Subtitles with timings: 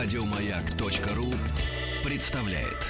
[0.00, 1.26] Радиомаяк.ру
[2.04, 2.86] представляет.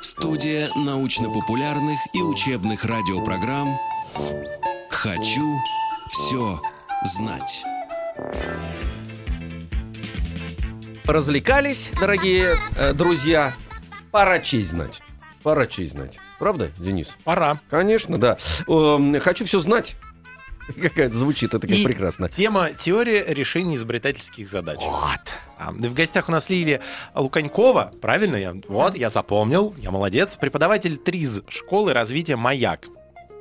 [0.00, 3.76] Студия научно-популярных и учебных радиопрограмм
[4.88, 5.58] «Хочу
[6.08, 6.58] все
[7.14, 7.62] знать».
[11.04, 13.52] Развлекались, дорогие э, друзья.
[14.10, 15.02] Пора честь знать.
[15.48, 16.18] Пора честь знать.
[16.38, 17.16] Правда, Денис?
[17.24, 17.58] Пора.
[17.70, 18.36] Конечно, да.
[18.66, 19.96] Эм, хочу все знать.
[20.78, 22.28] Какая звучит это как И прекрасно.
[22.28, 24.78] Тема теория решения изобретательских задач.
[24.78, 25.20] Вот.
[25.56, 26.82] А, В гостях у нас Лилия
[27.14, 28.56] Луканькова, правильно я?
[28.68, 30.36] Вот, я запомнил, я молодец.
[30.36, 32.84] Преподаватель ТРИЗ школы развития «Маяк».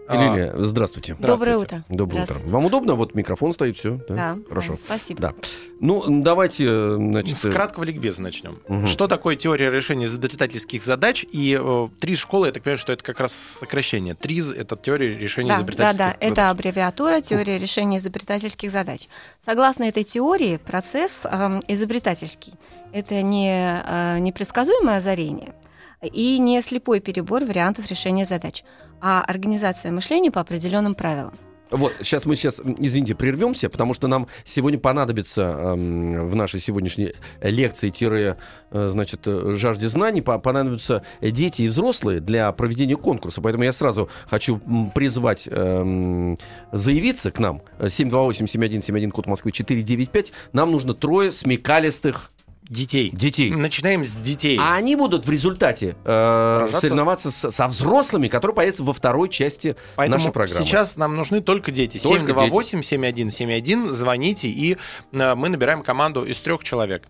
[0.09, 1.15] Лилия, здравствуйте.
[1.15, 1.75] Доброе Здравствуйте.
[1.77, 1.95] утро.
[1.95, 2.39] Доброе утро.
[2.45, 2.95] Вам удобно?
[2.95, 3.99] Вот микрофон стоит, все.
[4.07, 4.73] Да, Хорошо.
[4.73, 5.21] да, спасибо.
[5.21, 5.33] Да.
[5.79, 7.37] Ну, давайте, э, значит...
[7.37, 8.59] С краткого ликбеза начнем.
[8.67, 8.87] Мгм.
[8.87, 11.25] Что такое теория решения изобретательских задач?
[11.31, 14.15] И э, ТРИЗ школы, я так понимаю, что это как раз сокращение.
[14.15, 16.31] ТРИЗ— это теория решения Да, да, изобретательских да, задач.
[16.31, 19.07] это аббревиатура теория решения изобретательских задач.
[19.45, 22.53] Согласно этой теории, процесс эм, изобретательский–
[22.93, 25.53] это не э, непредсказуемое озарение
[26.01, 28.63] и не слепой перебор вариантов решения задач,
[29.01, 31.33] а организация мышления по определенным правилам.
[31.69, 37.13] Вот, сейчас мы сейчас, извините, прервемся, потому что нам сегодня понадобится эм, в нашей сегодняшней
[37.41, 38.37] лекции тире,
[38.71, 43.41] э, значит, э, жажде знаний, по- понадобятся дети и взрослые для проведения конкурса.
[43.41, 44.61] Поэтому я сразу хочу
[44.95, 46.37] призвать эм,
[46.71, 47.61] заявиться к нам.
[47.79, 50.31] Э, 728-7171, код Москвы 495.
[50.53, 52.31] Нам нужно трое смекалистых
[52.69, 53.09] Детей.
[53.11, 53.51] детей.
[53.51, 54.57] Начинаем с детей.
[54.61, 59.75] А они будут в результате э, соревноваться с- со взрослыми, которые появятся во второй части
[59.95, 60.65] Поэтому нашей программы.
[60.65, 61.97] сейчас нам нужны только дети.
[61.97, 64.77] Только 728-7171, звоните, и
[65.13, 67.07] э, мы набираем команду из трех человек.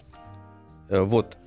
[0.89, 1.37] Э, Вот.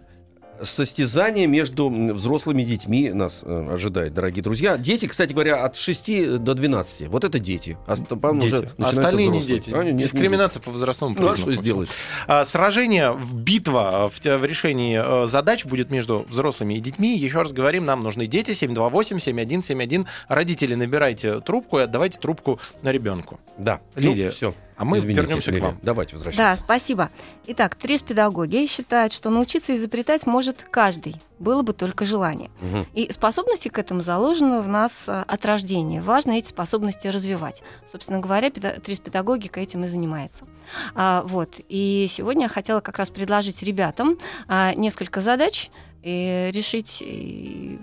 [0.62, 4.76] Состязание между взрослыми детьми нас э, ожидает, дорогие друзья.
[4.76, 7.08] Дети, кстати говоря, от 6 до 12.
[7.08, 7.78] Вот это дети.
[7.86, 8.44] А Дети.
[8.44, 9.58] уже Остальные не взрослые.
[9.60, 9.70] дети.
[9.74, 11.14] А, нет, не Дискриминация по возрастному.
[11.18, 11.52] Ну, а признаку.
[11.52, 11.88] что сделать?
[12.26, 17.16] А, Сражение, в- битва в, те- в решении э, задач будет между взрослыми и детьми.
[17.16, 20.06] Еще раз говорим, нам нужны дети 728-7171.
[20.28, 23.40] Родители, набирайте трубку и отдавайте трубку на ребенку.
[23.58, 23.80] Да.
[23.94, 24.52] Лилия, все.
[24.76, 25.78] А мы вернемся к вам.
[25.82, 26.64] Давайте Да, возвращаться.
[26.64, 27.10] спасибо.
[27.46, 32.50] Итак, трис-педагоги считают, что научиться изобретать может каждый, было бы только желание.
[32.60, 32.86] Мгм.
[32.92, 36.02] И способности к этому заложены в нас э, от рождения.
[36.02, 37.62] Важно эти способности развивать.
[37.92, 40.46] Собственно говоря, педа- трис-педагогика этим и занимается.
[40.94, 41.60] А, вот.
[41.68, 44.18] И сегодня я хотела как раз предложить ребятам
[44.48, 45.70] а, несколько задач
[46.02, 46.98] и решить.
[47.00, 47.78] И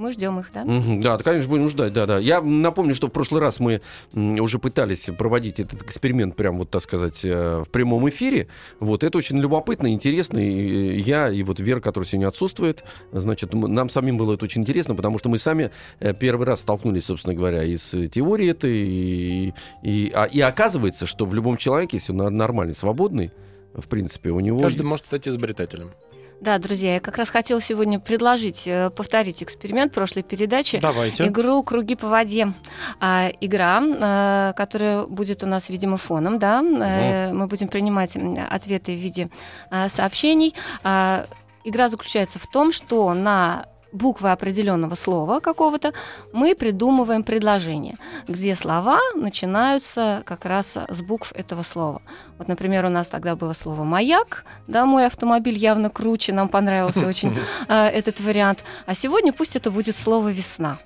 [0.00, 0.64] мы ждем их, да?
[0.64, 2.18] Да, конечно, будем ждать, да, да.
[2.18, 3.80] Я напомню, что в прошлый раз мы
[4.14, 8.48] уже пытались проводить этот эксперимент прям вот, так сказать, э, в прямом эфире.
[8.80, 10.38] Вот, это очень любопытно, интересно.
[10.38, 14.94] И я, и вот Вера, которая сегодня отсутствует, значит, нам самим было это очень интересно,
[14.94, 19.54] потому что мы сами э, первый раз столкнулись, собственно говоря, и с теорией этой, и,
[19.82, 23.30] и, а- и оказывается, что в любом человеке, если он нормальный, свободный,
[23.74, 24.60] в принципе, у него...
[24.60, 25.90] Каждый может стать изобретателем.
[26.40, 30.78] Да, друзья, я как раз хотела сегодня предложить э, повторить эксперимент прошлой передачи.
[30.80, 31.26] Давайте.
[31.26, 32.54] Игру «Круги по воде».
[32.98, 36.62] А, игра, э, которая будет у нас, видимо, фоном, да.
[36.62, 39.28] Э, мы будем принимать ответы в виде
[39.70, 40.54] э, сообщений.
[40.82, 41.26] А,
[41.64, 45.92] игра заключается в том, что на буквы определенного слова какого-то
[46.32, 47.96] мы придумываем предложение,
[48.28, 52.02] где слова начинаются как раз с букв этого слова.
[52.38, 57.06] Вот, например, у нас тогда было слово «маяк», да, мой автомобиль явно круче, нам понравился
[57.06, 57.36] очень
[57.68, 58.64] э, этот вариант.
[58.86, 60.78] А сегодня пусть это будет слово «весна».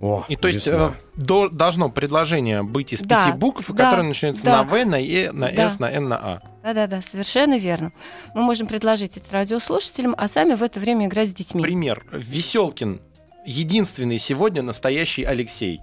[0.00, 4.08] О, И то есть э, до- должно предложение быть из Да, пяти букв, да, которые
[4.08, 4.62] начинаются да.
[4.62, 5.70] на В, на Е, на Да.
[5.70, 6.40] С, на Н, на А.
[6.62, 7.92] Да-да-да, совершенно верно.
[8.34, 11.62] Мы можем предложить это радиослушателям, а сами в это время играть с детьми.
[11.62, 12.04] Пример.
[12.12, 13.00] Веселкин
[13.46, 15.80] единственный сегодня настоящий Алексей.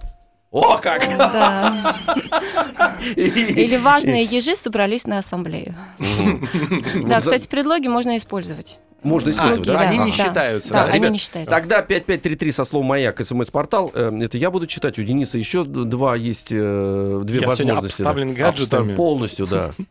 [0.52, 1.04] О, как!
[1.18, 1.96] Да.
[3.16, 5.74] Или важные ежи собрались на ассамблею.
[7.04, 8.78] Да, кстати, предлоги можно использовать.
[9.04, 10.04] Можно А, использовать, да, они да.
[10.06, 10.16] не Да.
[10.16, 10.68] считаются.
[10.70, 10.84] Да, да.
[10.90, 11.54] они Ребят, не считаются.
[11.54, 13.90] Тогда 5533 со словом «Маяк» смс-портал.
[13.94, 14.98] Э, Это я буду читать.
[14.98, 18.02] У Дениса еще два есть, э, две Я сегодня возможности.
[18.02, 18.08] да.
[18.10, 18.62] обставлен гаджетами.
[18.62, 19.70] Обставлен Полностью, да.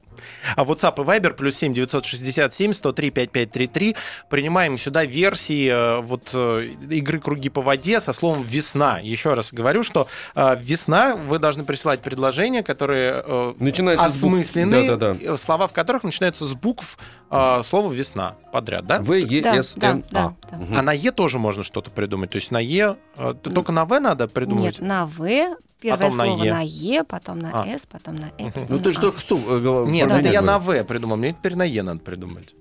[0.55, 3.95] А WhatsApp и Viber плюс 7 967 103 5533.
[4.29, 8.99] Принимаем сюда версии э, вот э, игры «Круги по воде» со словом «весна».
[8.99, 13.23] Еще раз говорю, что э, «весна» вы должны присылать предложения, которые
[13.93, 15.19] букв- осмыслены, Да-да-да.
[15.19, 16.97] э, слова в которых начинаются с букв
[17.63, 18.99] слова «весна» подряд, да?
[18.99, 20.55] В, Е, Да, С, да, да, А.
[20.55, 20.79] да.
[20.79, 22.29] А на Е тоже можно что-то придумать.
[22.29, 22.95] То есть на Е
[23.41, 24.79] только на В надо придумывать.
[24.79, 26.53] Нет, на В, первое Потом на слово Е.
[26.53, 27.65] на Е, потом на А.
[27.67, 28.51] С, потом на Э.
[28.69, 29.35] Ну на ты же только что...
[29.35, 30.57] э, Нет, это я на.
[30.59, 31.17] В придумал.
[31.17, 32.55] Мне теперь на Е надо придумать.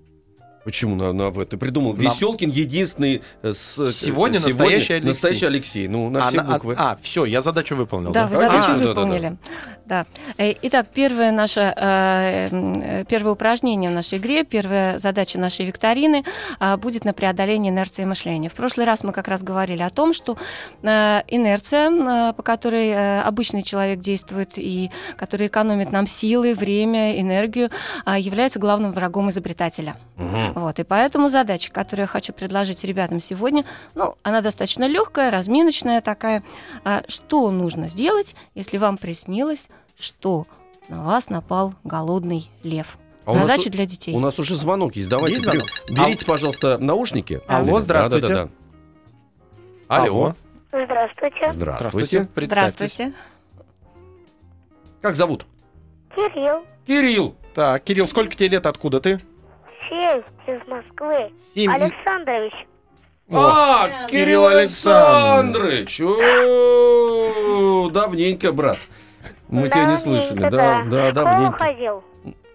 [0.64, 1.44] Почему на, на В?
[1.44, 1.94] Ты придумал.
[1.94, 5.08] На- Веселкин единственный э, с, Сегодня настоящий Алексей.
[5.08, 5.88] Настоящий Алексей.
[5.88, 6.74] Ну, на А, все на- буквы.
[6.78, 8.12] а, все, я задачу выполнил.
[8.12, 8.88] Да, вы А, задачу да, да, да.
[8.88, 9.36] выполнили.
[9.86, 10.06] Да.
[10.38, 16.24] Э, Итак, первое наше, э, э, первое упражнение в нашей игре, первая задача нашей викторины
[16.60, 18.48] а, будет на преодоление инерции мышления.
[18.48, 20.36] В прошлый раз мы как раз говорили о том, что
[20.82, 27.20] э, инерция, э, по которой э, обычный человек действует и которая экономит нам силы, время,
[27.20, 27.70] энергию,
[28.04, 29.96] а, является главным врагом изобретателя.
[30.54, 33.64] Вот, и поэтому задача, которую я хочу предложить ребятам сегодня,
[33.94, 36.42] ну, она достаточно легкая, разминочная такая.
[36.84, 39.68] А, что нужно сделать, если вам приснилось,
[39.98, 40.46] что
[40.88, 42.98] на вас напал голодный лев?
[43.24, 44.14] А Задача у- для детей.
[44.14, 45.08] У нас уже звонок есть.
[45.08, 45.68] Давайте Есть звонок?
[45.88, 47.40] берите, пожалуйста, наушники.
[47.46, 48.26] Алло, здравствуйте.
[48.26, 48.50] Да, да, да,
[49.88, 50.02] да.
[50.02, 50.34] Алло.
[50.72, 51.52] Здравствуйте.
[51.52, 52.28] Здравствуйте.
[52.36, 53.12] Здравствуйте.
[55.00, 55.46] Как зовут?
[56.14, 56.64] Кирилл.
[56.86, 57.34] Кирилл.
[57.54, 59.20] Так, Кирилл, сколько тебе лет, откуда ты?
[59.88, 61.32] Шесть из Москвы.
[61.54, 61.70] Семь.
[61.70, 62.52] Александрович.
[63.30, 66.00] О, А, Кирилл Кирилл Александрович.
[66.00, 66.00] Александрович.
[66.00, 68.78] О, Давненько, брат.
[69.48, 70.48] Мы тебя не слышали.
[70.50, 71.12] Да, да.
[71.12, 71.58] давненько.
[71.58, 72.04] ходил.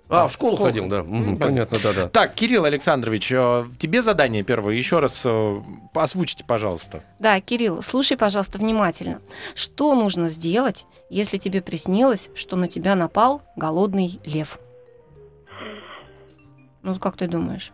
[0.09, 1.03] А, в школу ходил, да.
[1.03, 1.38] Мгм.
[1.38, 2.07] Понятно, да, да.
[2.07, 4.75] Так, Кирилл Александрович, э, тебе задание первое.
[4.75, 5.62] Еще раз э,
[5.94, 7.03] озвучите, пожалуйста.
[7.19, 9.19] Да, Кирилл, слушай, пожалуйста, внимательно.
[9.53, 14.59] Что нужно сделать, если тебе приснилось, что на тебя напал голодный лев?
[16.83, 17.71] Ну, как ты думаешь?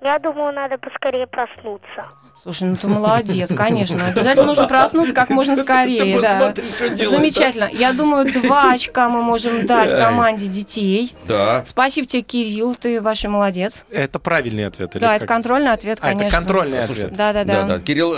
[0.00, 2.08] Я думаю, надо поскорее проснуться.
[2.44, 4.06] Слушай, ну ты молодец, конечно.
[4.06, 6.20] Обязательно нужно проснуться как можно скорее.
[6.20, 6.54] да.
[7.08, 7.70] Замечательно.
[7.72, 11.14] Я думаю, два очка мы можем дать команде детей.
[11.26, 11.64] Да.
[11.66, 13.86] Спасибо тебе, Кирилл, ты большой молодец.
[13.90, 14.90] Это правильный ответ?
[14.94, 16.38] Да, это контрольный ответ, А, это конечно.
[16.38, 17.16] контрольный Слушай, ответ.
[17.16, 17.80] Да, да, Да.
[17.80, 18.10] Кирилл,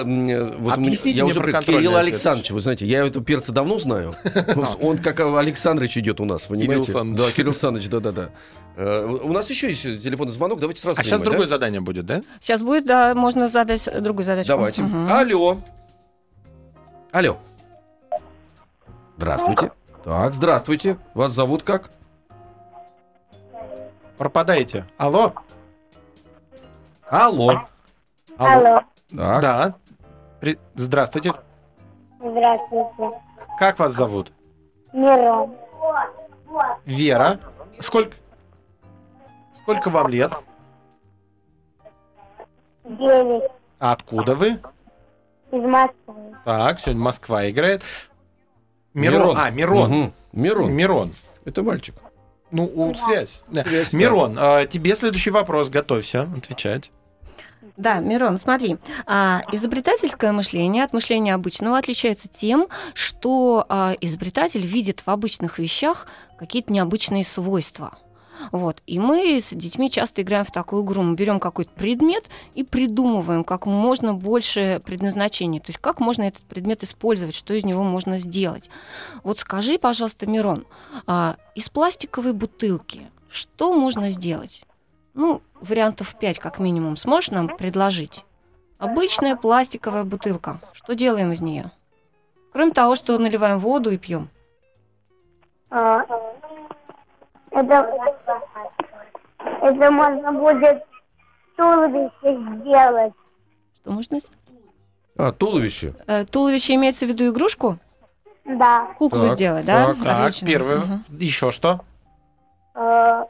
[0.58, 2.06] вот я уже про про контрольный Кирилл ответ.
[2.08, 4.16] Александрович, вы знаете, я этого перца давно знаю.
[4.82, 6.92] Он как Александрович идет у нас, понимаете?
[6.92, 8.22] Да, Кирилл Александрович, да, да, да.
[8.24, 8.28] Э,
[8.76, 11.46] У нас еще есть телефонный звонок, давайте сразу А сейчас другое да?
[11.46, 12.20] задание будет, да?
[12.40, 14.48] Сейчас будет, да, можно задать другую задачу.
[14.48, 14.82] Давайте.
[14.82, 15.58] Алло.
[17.10, 17.38] Алло.
[19.16, 19.72] Здравствуйте.
[20.04, 20.98] Так, здравствуйте.
[21.14, 21.90] Вас зовут как?
[24.18, 24.84] Пропадаете.
[24.98, 25.32] Алло?
[27.08, 27.64] Алло.
[28.36, 28.80] Алло.
[29.10, 29.40] Так.
[29.40, 29.74] Да.
[30.40, 31.32] При- Здравствуйте.
[32.18, 33.20] Здравствуйте.
[33.58, 34.32] Как вас зовут?
[34.92, 35.54] Мирон.
[36.84, 37.40] Вера.
[37.80, 38.14] Сколько...
[39.66, 40.32] Сколько вам лет?
[42.84, 43.50] Девять.
[43.80, 44.60] А откуда вы?
[45.50, 46.36] Из Москвы.
[46.44, 47.82] Так, сегодня Москва играет.
[48.94, 49.36] Мирон.
[49.36, 49.90] А, Мирон.
[49.90, 50.12] Мгм.
[50.30, 50.72] Мирон.
[50.72, 51.12] Мирон.
[51.44, 51.96] Это мальчик.
[52.52, 53.42] Ну, у, связь.
[53.48, 53.64] Да.
[53.64, 53.98] Связь, да.
[53.98, 55.68] Мирон, а, тебе следующий вопрос.
[55.68, 56.92] Готовься отвечать.
[57.76, 65.02] Да, Мирон, смотри, а, изобретательское мышление от мышления обычного отличается тем, что а, изобретатель видит
[65.04, 66.06] в обычных вещах
[66.38, 67.98] какие-то необычные свойства.
[68.52, 68.82] Вот.
[68.86, 71.02] И мы с детьми часто играем в такую игру.
[71.02, 75.60] Мы берем какой-то предмет и придумываем как можно больше предназначений.
[75.60, 78.70] То есть как можно этот предмет использовать, что из него можно сделать.
[79.22, 80.66] Вот скажи, пожалуйста, Мирон,
[81.06, 84.64] а, из пластиковой бутылки что можно сделать?
[85.12, 88.24] Ну, вариантов 5 как минимум сможешь нам предложить?
[88.78, 90.58] Обычная пластиковая бутылка.
[90.72, 91.70] Что делаем из нее?
[92.52, 94.30] Кроме того, что наливаем воду и пьем.
[95.68, 96.06] А,
[97.56, 97.90] Это,
[99.62, 100.84] это можно будет
[101.56, 103.12] туловище сделать.
[103.80, 104.20] Что можно?
[104.20, 104.30] с-
[105.16, 105.94] А, туловище.
[106.06, 107.78] Э, Туловище имеется в виду игрушку?
[108.44, 108.88] Да.
[108.98, 109.86] Куклу Так, сделать, да?
[109.86, 110.04] так.
[110.04, 110.46] Так, Отлично.
[110.46, 110.76] первое.
[110.78, 111.04] Мгм.
[111.18, 111.80] Еще что?
[112.74, 113.24] Э,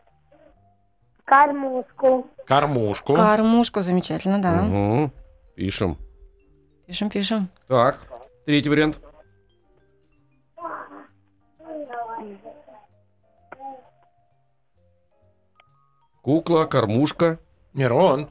[1.24, 2.26] Кормушку.
[2.46, 3.14] Кормушку.
[3.14, 4.62] Кормушку замечательно, да.
[4.62, 5.12] Мгм.
[5.54, 5.96] Пишем.
[6.86, 7.48] Пишем, пишем.
[7.68, 8.00] Так,
[8.44, 8.98] третий вариант.
[16.26, 17.38] Кукла, кормушка.
[17.72, 18.28] Мирон.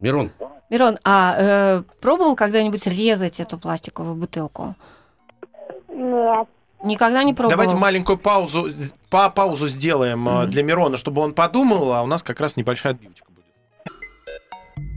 [0.00, 0.30] Мирон.
[0.70, 4.74] Мирон, а э, пробовал когда-нибудь резать эту пластиковую бутылку?
[5.88, 6.48] Нет.
[6.82, 7.50] Никогда не пробовал.
[7.50, 8.70] Давайте маленькую паузу,
[9.10, 10.48] па паузу сделаем Мгм.
[10.50, 13.44] для Мирона, чтобы он подумал, а у нас как раз небольшая отбивочка будет.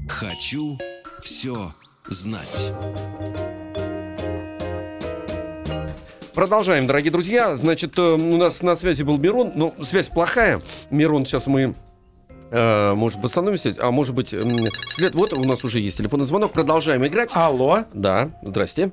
[0.09, 0.77] Хочу
[1.19, 1.57] все
[2.07, 2.71] знать.
[6.33, 7.55] Продолжаем, дорогие друзья.
[7.55, 9.51] Значит, э, у нас на связи был Мирон.
[9.55, 10.61] Но связь плохая.
[10.89, 11.75] Мирон, сейчас мы
[12.49, 15.13] э, может, восстановим связь, а может быть, след...
[15.13, 16.51] вот у нас уже есть телефонный звонок.
[16.51, 17.31] Продолжаем играть.
[17.35, 18.91] Алло, Да, здрасте.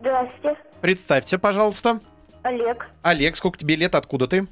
[0.00, 0.56] Здравствуйте.
[0.80, 2.00] представьте, пожалуйста.
[2.42, 2.86] Олег.
[3.02, 4.46] Олег, сколько тебе лет, откуда ты?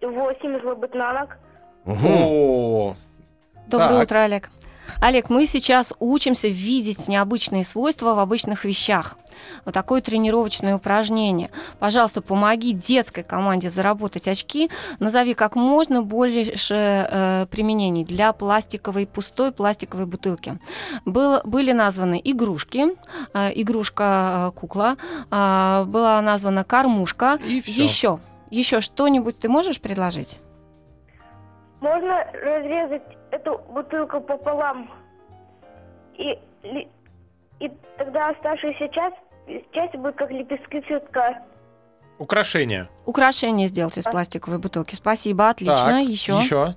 [0.00, 1.38] Восемь из Лабытнанок.
[1.84, 2.06] Мгм.
[2.06, 2.96] О,
[3.66, 4.02] Доброе Так.
[4.04, 4.50] утро, Олег.
[5.00, 9.18] Олег, мы сейчас учимся видеть необычные свойства в обычных вещах.
[9.64, 11.50] Вот такое тренировочное упражнение.
[11.78, 14.70] Пожалуйста, помоги детской команде заработать очки.
[14.98, 20.58] Назови как можно больше э, применений для пластиковой, пустой пластиковой бутылки.
[21.04, 22.86] Был, были названы игрушки,
[23.34, 24.96] э, игрушка-кукла,
[25.30, 27.38] э, была названа кормушка.
[27.44, 27.82] И всё.
[27.82, 28.18] Еще,
[28.50, 30.38] еще что-нибудь ты можешь предложить?
[31.80, 34.90] Можно разрезать эту бутылку пополам.
[36.14, 36.38] И,
[37.60, 39.16] и тогда оставшаяся часть,
[39.72, 41.42] часть будет как лепестки цветка.
[42.18, 42.88] Украшение.
[43.06, 44.94] Украшение сделать из пластиковой бутылки.
[44.94, 45.84] Спасибо, отлично.
[45.84, 46.38] Так, еще.
[46.38, 46.74] Еще.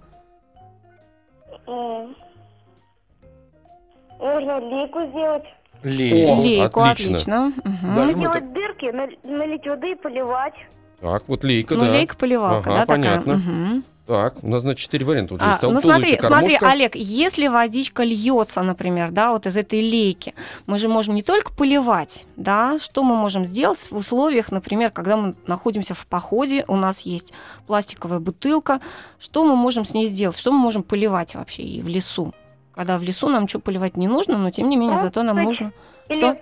[4.19, 5.43] Можно лейку сделать.
[5.83, 6.27] Лей.
[6.31, 7.47] О, Лейку, отлично.
[7.47, 7.93] отлично.
[7.95, 10.53] Даже мы Делать дырки, наль- налить воды и поливать.
[10.99, 11.91] Так, вот лейка, Ну, да.
[11.91, 13.33] лейка-поливалка, Ага, да, понятно.
[13.33, 13.37] такая?
[13.37, 13.83] Мгм.
[14.11, 15.61] Так, у нас, значит, четыре варианта уже А, есть.
[15.61, 16.57] ну смотри, смотри.
[16.59, 20.33] Олег, если водичка льется, например, да, вот из этой лейки,
[20.65, 25.15] мы же можем не только поливать, да, что мы можем сделать в условиях, например, когда
[25.15, 27.31] мы находимся в походе, у нас есть
[27.67, 28.81] пластиковая бутылка,
[29.17, 32.33] что мы можем с ней сделать, что мы можем поливать вообще и в лесу,
[32.75, 35.37] когда в лесу нам ничего поливать не нужно, но тем не менее Ну, зато нам
[35.37, 35.73] кстати, нужно
[36.09, 36.37] Или Что?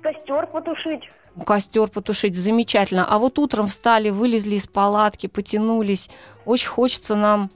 [0.00, 1.02] костер потушить.
[1.46, 3.06] Костер потушить, замечательно.
[3.08, 6.10] А вот утром встали, вылезли из палатки, потянулись,
[6.44, 7.50] очень хочется нам,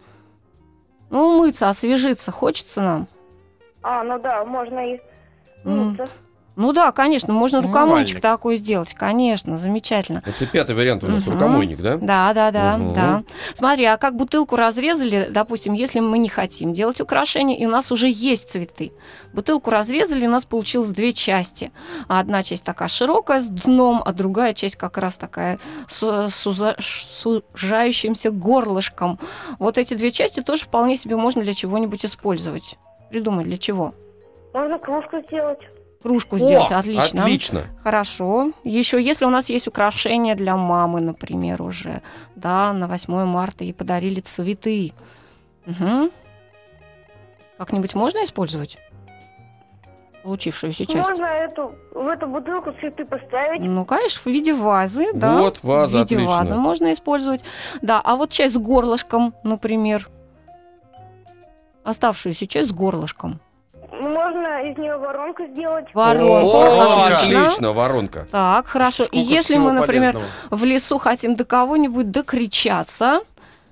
[1.11, 3.09] ну, умыться, освежиться, хочется нам.
[3.83, 5.01] А, ну да, можно и
[5.65, 6.09] мыться.
[6.59, 8.21] Ну да, конечно, можно рукомойчик Умывальник.
[8.21, 10.25] такой сделать, конечно, замечательно.
[10.27, 11.35] Это пятый вариант у нас, Мгм.
[11.35, 11.99] рукомойник, да?
[11.99, 12.95] Да, да, да, Мгм.
[12.95, 13.23] да.
[13.55, 17.93] Смотри, а как бутылку разрезали, допустим, если мы не хотим делать украшения, и у нас
[17.93, 18.91] уже есть цветы.
[19.33, 21.71] Бутылку разрезали, у нас получилось две части.
[22.09, 28.33] Одна часть такая широкая с дном, а другая часть как раз такая с суза- сужающимся
[28.33, 29.21] горлышком.
[29.61, 32.79] Вот эти две части тоже вполне себе можно для чего-нибудь использовать.
[33.11, 33.95] Придумать для чего?
[34.53, 35.61] Можно кружку сделать.
[36.09, 37.23] Кружку сделать, О, отлично.
[37.23, 37.67] Отлично.
[37.83, 38.53] Хорошо.
[38.65, 42.01] Еще если у нас есть украшения для мамы, например, уже,
[42.35, 44.95] да, на 8 марта ей подарили цветы.
[45.67, 46.11] Мгм.
[47.59, 48.79] Как-нибудь можно использовать
[50.23, 51.11] получившуюся часть?
[51.11, 53.61] Можно эту, в эту бутылку цветы поставить.
[53.61, 55.37] Ну, конечно, в виде вазы, да.
[55.43, 56.27] Вот, ваза, В виде отлично.
[56.27, 57.45] вазы можно использовать.
[57.83, 60.09] Да, а вот часть с горлышком, например.
[61.85, 63.41] Оставшуюся часть с горлышком.
[64.59, 65.87] Можно из нее воронку сделать.
[65.95, 67.45] Воронку, О, отлично.
[67.45, 68.27] отлично, воронка.
[68.31, 69.05] Так, хорошо.
[69.05, 70.33] И Сколько если всего мы, например, полезного.
[70.51, 73.21] в лесу хотим до кого-нибудь докричаться,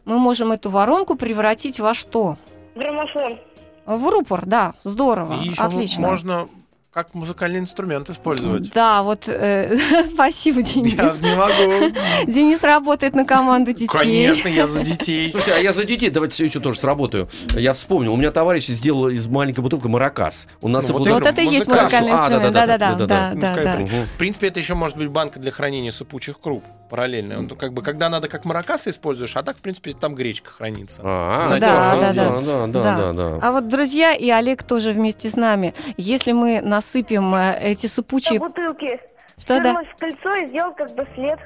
[0.04, 2.36] мы можем эту воронку превратить во что?
[2.74, 3.38] Граммофон.
[3.86, 6.08] В рупор, да, здорово, И еще отлично.
[6.08, 6.48] можно
[6.96, 8.72] как музыкальный инструмент использовать.
[8.72, 9.76] Да, вот э,
[10.06, 10.94] спасибо, Денис.
[10.94, 11.94] Я не могу.
[12.26, 13.86] Денис работает на команду детей.
[13.86, 15.30] Конечно, я за детей.
[15.30, 17.28] Слушайте, а я за детей, давайте еще тоже сработаю.
[17.54, 20.48] Я вспомнил, у меня товарищ сделал из маленькой бутылки маракас.
[20.62, 22.12] У нас Ну, вот Вот это и есть Музыкальный.
[22.12, 22.54] музыкальный А, инструмент.
[22.54, 23.78] да-да-да, да, Ну, да, да.
[24.14, 27.40] В принципе, это еще может быть банка для хранения сыпучих круп параллельно.
[27.40, 31.02] Он, как бы, когда надо как маракасы используешь, а так, в принципе, там гречка хранится.
[31.04, 32.40] А, На Да, да, да.
[32.40, 32.96] да, да, Да.
[32.96, 33.38] да, да.
[33.42, 35.74] А вот друзья и Олег тоже вместе с нами.
[35.98, 38.38] Если мы насыпем э, эти На сыпучие...
[38.38, 39.00] бутылке.
[39.38, 39.82] Что да?
[39.82, 41.38] В кольцо и сделать как браслет.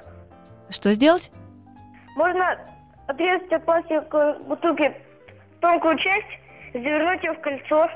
[0.68, 1.30] Что сделать?
[2.16, 2.58] Можно
[3.06, 4.92] отрезать от пластиковой бутылки
[5.60, 6.26] тонкую часть,
[6.72, 7.88] завернуть ее в кольцо.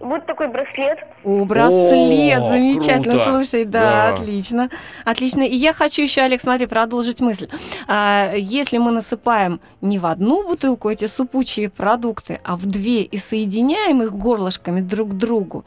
[0.00, 0.98] Будет такой браслет.
[1.24, 3.30] О, браслет, О, замечательно, круто.
[3.30, 4.14] слушай, да, Да.
[4.14, 4.70] отлично,
[5.04, 5.42] отлично.
[5.42, 7.48] И я хочу еще, Олег, смотри, продолжить мысль.
[7.88, 13.16] А, если мы насыпаем не в одну бутылку эти супучие продукты, а в две и
[13.16, 15.64] соединяем их горлышками друг к другу,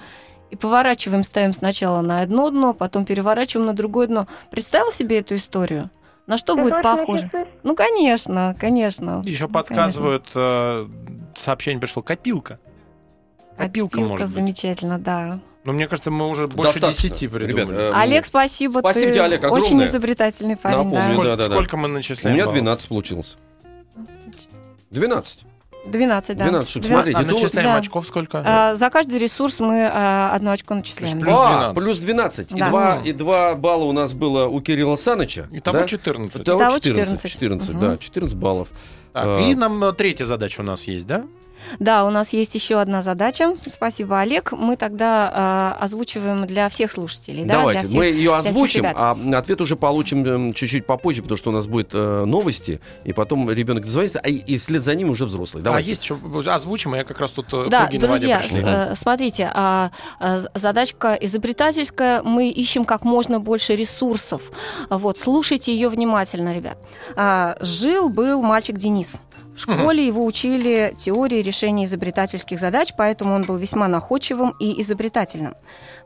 [0.51, 4.27] и поворачиваем, ставим сначала на одно дно, потом переворачиваем на другое дно.
[4.51, 5.89] Представил себе эту историю?
[6.27, 7.23] На что будет Песочные похоже?
[7.23, 7.47] часы.
[7.63, 9.21] Ну, конечно, конечно.
[9.25, 10.87] Еще Ну, подсказывают, э,
[11.35, 12.59] сообщение пришло, копилка.
[13.57, 14.35] Копилка, может быть.
[14.35, 15.39] замечательно, да.
[15.63, 17.09] Но мне кажется, мы уже больше Достаточно.
[17.09, 17.61] десяти придумали.
[17.65, 18.79] Ребят, э, Олег, спасибо.
[18.79, 19.87] спасибо ты тебе, Олег, Очень огромное.
[19.87, 20.77] изобретательный парень.
[20.77, 21.03] Напомню, да.
[21.13, 21.53] сколько, да, да, да.
[21.55, 22.35] сколько мы у начисляем?
[22.35, 22.55] меня баллов?
[22.59, 23.37] 12 получилось.
[24.89, 25.45] 12.
[25.85, 26.43] 12, да.
[26.45, 26.83] 12 штук.
[26.83, 26.87] 12.
[27.13, 27.77] Смотрите, А начисляем Да.
[27.77, 28.43] очков сколько?
[28.45, 31.17] А, за каждый ресурс мы а, одно очко начисляем.
[31.17, 31.25] Есть да.
[31.25, 31.83] плюс а, 12.
[31.83, 32.51] плюс 12.
[32.51, 32.69] И, Да.
[32.69, 35.47] 2, и 2 балла у нас было у Кирилла Саныча.
[35.51, 35.85] Итого да?
[35.87, 36.41] 14.
[36.41, 37.31] Итого Итого 14.
[37.31, 37.31] 14.
[37.31, 37.79] 14, Мгм.
[37.79, 38.67] да, 14 баллов.
[39.13, 39.39] Так, А.
[39.41, 41.25] и нам третья задача у нас есть, да?
[41.79, 43.53] Да, у нас есть еще одна задача.
[43.71, 44.51] Спасибо, Олег.
[44.51, 47.45] Мы тогда а, озвучиваем для всех слушателей.
[47.45, 47.97] да, Давайте, для всех.
[47.99, 52.25] мы ее озвучим, а ответ уже получим чуть-чуть попозже, потому что у нас будет э,
[52.25, 55.61] новости, и потом ребенок дозвонится, а и, и вслед за ним уже взрослый.
[55.61, 55.89] А Давайте.
[55.89, 56.17] есть еще,
[56.51, 58.63] озвучим, а я как раз тут э, Да, круги на воде друзья, пришли.
[58.65, 62.21] э, смотрите, а, а, задачка изобретательская.
[62.23, 64.41] Мы ищем как можно больше ресурсов.
[64.89, 66.77] А Вот, слушайте ее внимательно, ребят.
[67.15, 69.15] А, Жил-был мальчик Денис.
[69.55, 75.55] В школе его учили теории решения изобретательских задач, поэтому он был весьма находчивым и изобретательным.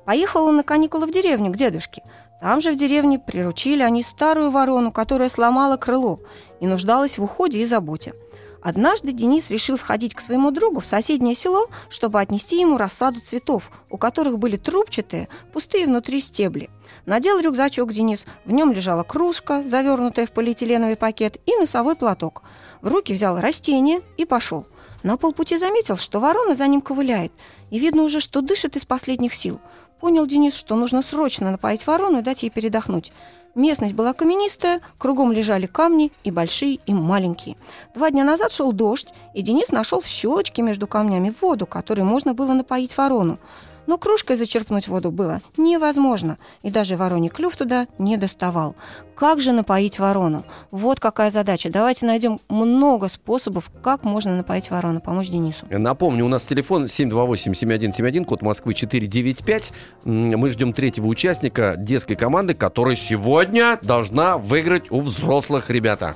[0.06, 2.04] Поехал он на каникулы в деревню к дедушке.
[2.42, 6.20] Там же в деревне приручили они старую ворону, которая сломала крыло
[6.60, 8.14] и нуждалась в уходе и заботе.
[8.62, 13.70] Однажды Денис решил сходить к своему другу в соседнее село, чтобы отнести ему рассаду цветов,
[13.92, 16.72] у которых были трубчатые, пустые внутри стебли.
[17.06, 22.42] Надел рюкзачок Денис, в нем лежала кружка, завернутая в полиэтиленовый пакет, и носовой платок.
[22.86, 24.68] В руки взял растение и пошел.
[25.02, 27.32] На полпути заметил, что ворона за ним ковыляет,
[27.72, 29.60] и видно уже, что дышит из последних сил.
[30.00, 33.12] Понял Денис, что нужно срочно напоить ворону и дать ей передохнуть.
[33.56, 37.58] Местность была каменистая, кругом лежали камни и большие, и маленькие.
[37.96, 42.36] Два дня назад шел дождь, и Денис нашел в щелочке между камнями воду, которой можно
[42.36, 43.40] было напоить ворону.
[43.88, 48.76] Но кружкой зачерпнуть воду было невозможно, и даже вороний клюв туда не доставал.
[49.16, 50.44] Как же напоить ворону?
[50.72, 51.70] Вот какая задача.
[51.70, 55.00] Давайте найдем много способов, как можно напоить ворону.
[55.02, 55.66] Помочь Денису.
[55.70, 59.72] Напомню, у нас телефон 728-7171, код Москвы 495.
[60.06, 66.16] М, Мы ждем третьего участника детской команды, которая сегодня должна выиграть у взрослых ребята.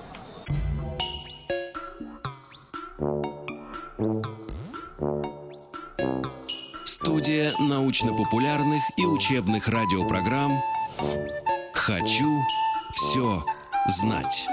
[7.09, 10.61] Студия научно-популярных и учебных радиопрограмм
[11.73, 12.39] «Хочу
[12.91, 13.43] все
[13.87, 14.47] знать».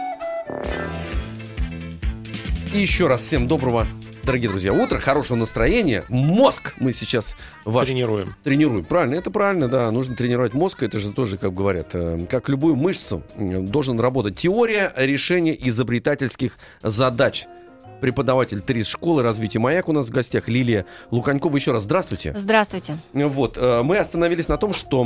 [2.72, 3.86] И еще раз всем доброго,
[4.24, 6.04] дорогие друзья, утра, хорошего настроения.
[6.08, 7.36] Мозг мы сейчас
[7.66, 8.34] ваш Тренируем.
[8.42, 8.86] тренируем.
[8.86, 9.90] Правильно, это правильно, да.
[9.90, 10.82] Нужно тренировать мозг.
[10.82, 17.46] Это же тоже, как говорят, э, как любую мышцу, должен работать теория решения изобретательских задач.
[18.00, 21.56] Преподаватель ТРИС школы развития «Маяк» у нас в гостях Лилия Луканькова.
[21.56, 22.34] Еще раз здравствуйте.
[22.36, 22.98] Здравствуйте.
[23.12, 25.04] Вот, э, мы остановились на том, что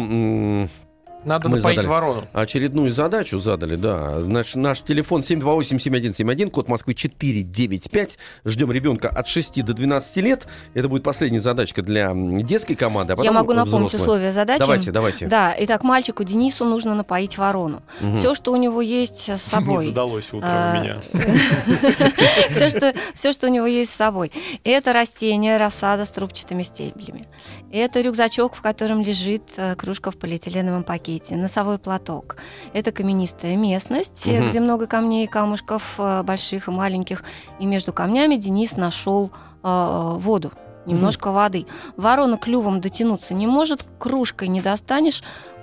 [1.25, 1.91] Надо Мы напоить задали.
[1.91, 2.25] ворону.
[2.33, 4.21] очередную задачу задали, да.
[4.21, 8.19] Наш, наш телефон 728-7171, код Москвы 495.
[8.45, 10.47] Ждем ребенка от 6 до 12 лет.
[10.75, 13.12] Это будет последняя задачка для детской команды.
[13.12, 14.00] а Я потом могу напомнить взрослая.
[14.17, 14.59] условия задачи.
[14.61, 15.27] Давайте, давайте.
[15.27, 17.83] Да, итак, мальчику Денису нужно напоить ворону.
[18.00, 18.19] Мгм.
[18.19, 19.85] Все, что у него есть с собой.
[19.85, 20.97] Не задалось утром А, у меня.
[22.50, 24.33] все, что, все, что у него есть с собой.
[24.65, 27.29] Это растение, рассада с трубчатыми стеблями.
[27.73, 32.37] Это рюкзачок, в котором лежит э, кружка в полиэтиленовом пакете, носовой платок.
[32.73, 34.49] Это каменистая местность, Мгм.
[34.49, 37.25] где много камней и камушков, э, больших и маленьких.
[37.59, 39.31] И между камнями Денис нашел
[39.62, 40.53] э, воду.
[40.87, 41.66] Немножко воды.
[41.96, 45.23] Ворона клювом дотянуться не может, кружкой не достанешь.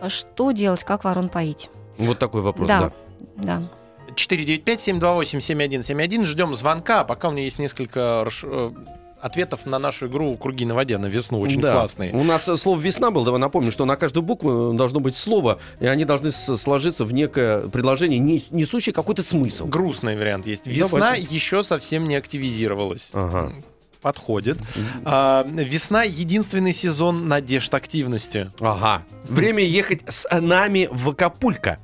[0.09, 1.69] Что делать, как ворон поить?
[1.97, 2.91] Вот такой вопрос, да.
[3.35, 3.59] Да.
[3.59, 3.61] Да.
[4.15, 6.25] 495-728-7171.
[6.25, 7.03] Ждем звонка.
[7.03, 8.69] Пока у меня есть несколько э,
[9.21, 11.39] ответов на нашу игру «Круги на воде» на весну.
[11.39, 11.73] Очень Да.
[11.73, 12.13] классные.
[12.13, 13.25] У нас э, слово «весна» было.
[13.25, 17.67] Давай напомню, что на каждую букву должно быть слово, и они должны сложиться в некое
[17.69, 19.65] предложение, не- несущее какой-то смысл.
[19.65, 20.67] Грустный вариант есть.
[20.67, 21.33] Весна Давайте.
[21.33, 23.09] еще совсем не активизировалась.
[23.13, 23.53] Ага.
[24.01, 24.57] Подходит.
[25.05, 28.51] А, весна единственный сезон надежд активности.
[28.59, 29.03] Ага.
[29.23, 31.79] Время ехать с нами в Акапулько.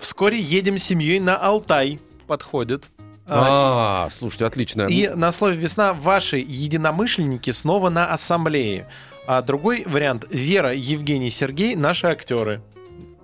[0.00, 1.98] Вскоре едем с семьей на Алтай.
[2.28, 2.88] Подходит.
[3.28, 4.82] А, А, слушайте, отлично.
[4.88, 8.88] И на слове весна ваши единомышленники снова на ассамблее.
[9.26, 12.62] А другой вариант Вера, Евгений, Сергей наши актеры.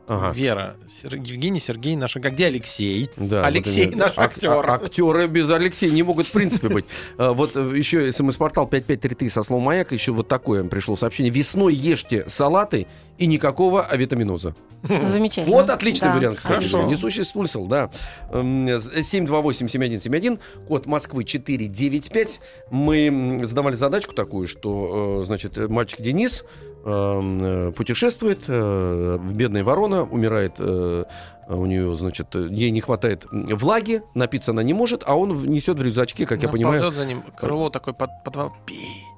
[0.06, 0.32] Ага.
[0.32, 2.18] Вера, Сер- Евгений, Сергей наши.
[2.18, 3.08] А где Алексей?
[3.16, 4.50] Да, Алексей вот наш ак- актер.
[4.52, 6.84] а- Актеры без Алексея не могут в принципе быть.
[7.16, 9.92] А, Вот э, еще смс-портал 5533 со словом «Маяк».
[9.92, 11.32] Еще вот такое пришло сообщение.
[11.32, 12.86] Весной ешьте салаты
[13.16, 14.54] и никакого авитаминоза.
[14.82, 15.56] Замечательно.
[15.56, 16.54] Вот отличный Да, вариант, кстати.
[16.68, 16.82] хорошо.
[16.86, 17.90] Несущий смысл, да.
[18.30, 20.38] Эм, 728-7171,
[20.68, 22.40] код Москвы 495.
[22.70, 30.02] Мы задавали задачку такую, что, э, значит, э, мальчик Денис э, путешествует, э, бедная ворона
[30.02, 31.04] умирает, э,
[31.48, 35.78] у нее, значит, э, ей не хватает влаги, напиться она не может, а он несет
[35.78, 39.13] в рюкзачке, как я понимаю, за ним крыло такой под, под- Пить.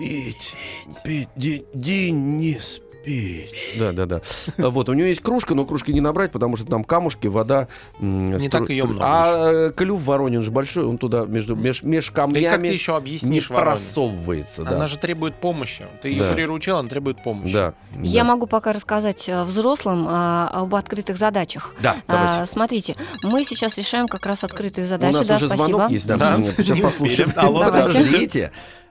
[0.00, 0.56] Пить,
[1.04, 3.76] пить, Де- Денис, пить.
[3.78, 4.20] Да, да, да.
[4.56, 7.68] А Вот, у нее есть кружка, но кружки не набрать, потому что там камушки, вода.
[7.98, 11.82] Не стру- так стру- много А э, клюв Воронин же большой, он туда между, меж,
[11.82, 13.66] меж Да и как ты камнями еще не объяснишь вороне?
[13.72, 14.64] просовывается.
[14.64, 14.70] Да.
[14.76, 15.86] Она же требует помощи.
[16.00, 16.32] Ты ее Да.
[16.32, 17.52] приручил, она требует помощи.
[17.52, 17.74] Да.
[18.02, 18.28] Я да.
[18.28, 21.74] могу пока рассказать э, взрослым а, об открытых задачах.
[21.82, 25.18] Да, А, смотрите, мы сейчас решаем как раз открытую У задачу.
[25.18, 25.68] нас да, уже спасибо.
[25.68, 26.16] звонок есть, да.
[26.16, 27.32] Да, Сейчас не послушаем.
[27.36, 27.64] Алло.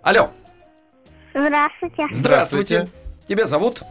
[0.01, 0.29] Алло,
[1.33, 2.87] Здравствуйте, здравствуйте.
[3.27, 3.81] Тебя зовут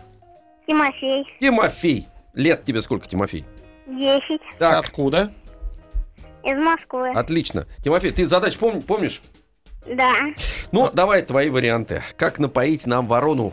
[0.66, 2.06] Тимофей, Тимофей.
[2.34, 3.44] Лет тебе сколько, Тимофей?
[3.86, 5.32] 10, Так, Откуда?
[6.44, 7.10] из Москвы.
[7.10, 7.66] отлично.
[7.82, 9.22] Тимофей, ты задачу пом- помнишь?
[9.86, 10.12] Да.
[10.72, 12.02] Ну, давай твои варианты.
[12.16, 13.52] Как напоить нам ворону?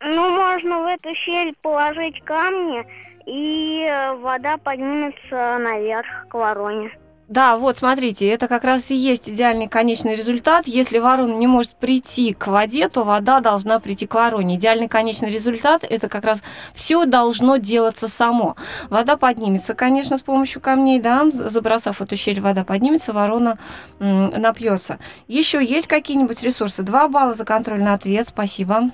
[0.00, 2.84] Ну, можно в эту щель положить камни,
[3.26, 6.90] и э, вода поднимется наверх к вороне.
[7.28, 10.66] Да, вот смотрите, это как раз и есть идеальный конечный результат.
[10.66, 14.56] Если ворона не может прийти к воде, то вода должна прийти к вороне.
[14.56, 16.42] Идеальный конечный результат это как раз
[16.74, 18.56] все должно делаться само.
[18.90, 23.58] Вода поднимется, конечно, с помощью камней, да, забросав эту щель, вода поднимется, ворона
[23.98, 24.98] напьется.
[25.26, 26.82] Еще есть какие-нибудь ресурсы?
[26.82, 28.90] Два балла за контрольный ответ, спасибо.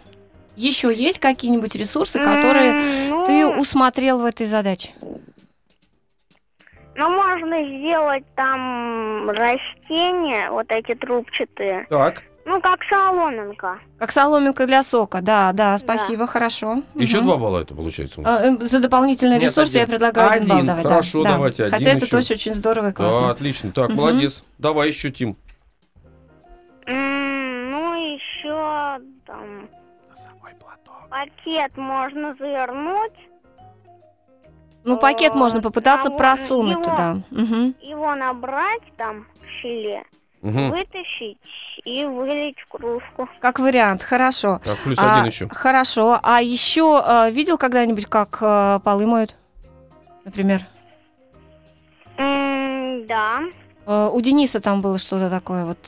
[0.54, 2.72] Еще есть какие-нибудь ресурсы, которые
[3.10, 4.90] М, ты ну, усмотрел в этой задаче?
[7.00, 11.86] Ну, можно сделать там растения, вот эти трубчатые.
[11.88, 12.22] Так.
[12.44, 13.78] Ну, как соломинка.
[13.98, 16.82] Как соломинка для сока, да, да, спасибо, хорошо.
[16.94, 17.26] Еще Мгм.
[17.26, 18.20] два балла это получается.
[18.24, 19.92] А, э, За дополнительный Нет, ресурс я один.
[19.92, 20.82] предлагаю один, балл Один, давать.
[20.82, 21.30] да, хорошо, да.
[21.32, 22.10] давайте один Хотя это еще.
[22.16, 23.30] тоже очень здорово и классно.
[23.30, 23.72] отлично.
[23.72, 23.96] Так, Мгм.
[23.98, 24.44] молодец.
[24.58, 25.36] Давай еще, Тим.
[26.86, 29.68] Ну, еще там
[30.10, 31.08] Носовой платок.
[31.08, 33.12] пакет можно завернуть,
[34.84, 37.16] Ну, пакет а, можно попытаться а просунуть его- туда.
[37.30, 37.74] Мгм.
[37.80, 40.04] его набрать там в филе,
[40.42, 40.70] Мгм.
[40.70, 41.38] вытащить
[41.84, 43.28] и вылить в кружку.
[43.40, 44.58] Как вариант, хорошо.
[44.64, 45.48] Так, плюс А, один еще.
[45.48, 46.18] Хорошо.
[46.22, 49.34] А еще э, видел когда-нибудь, как э, полы моют?
[50.24, 50.62] Например.
[52.16, 53.40] М, Да.
[53.86, 55.78] Э, у Дениса там было что-то такое вот.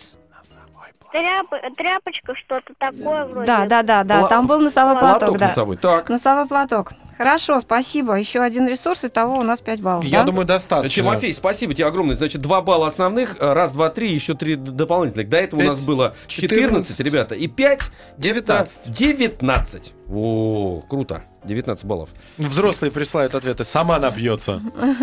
[1.13, 3.47] Тряп- тряпочка, что-то такое вроде.
[3.47, 4.27] Да, да, да, да.
[4.29, 5.49] Там был носовой платок, Платок да.
[5.49, 5.77] носовой.
[5.77, 6.09] Так.
[6.09, 6.93] Носовой платок.
[7.23, 8.15] Хорошо, спасибо.
[8.15, 10.05] Еще один ресурс, и того у нас 5 баллов.
[10.05, 10.25] Я да?
[10.25, 11.03] думаю, достаточно.
[11.03, 12.17] Тимофей, спасибо тебе огромное.
[12.17, 15.29] Значит, два балла основных, э, раз, два, три, еще три дополнительных.
[15.29, 18.93] До этого у Пять, нас было 14, 14, ребята, и 5, 19.
[18.93, 19.93] 19.
[20.11, 21.23] О, круто.
[21.45, 22.09] 19 баллов.
[22.39, 23.65] Взрослые присылают ответы.
[23.65, 24.61] Сама напьется.